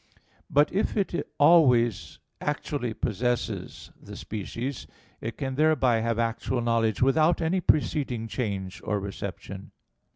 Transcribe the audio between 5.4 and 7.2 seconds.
thereby have actual knowledge